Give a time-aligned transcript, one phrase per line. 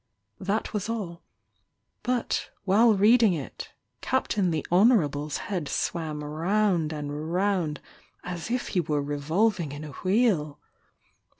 [0.39, 1.21] That was all,—
[2.01, 3.69] but while reading it.
[4.01, 7.79] Captain the Honourable's head swam round and round
[8.23, 10.57] as if he were revolving in a wheel.